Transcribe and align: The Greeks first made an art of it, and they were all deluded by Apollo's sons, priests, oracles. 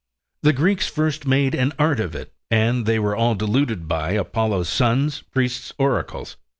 The 0.41 0.51
Greeks 0.51 0.87
first 0.87 1.27
made 1.27 1.53
an 1.53 1.73
art 1.77 1.99
of 1.99 2.15
it, 2.15 2.33
and 2.49 2.87
they 2.87 2.97
were 2.97 3.15
all 3.15 3.35
deluded 3.35 3.87
by 3.87 4.13
Apollo's 4.13 4.67
sons, 4.67 5.21
priests, 5.21 5.73
oracles. 5.77 6.37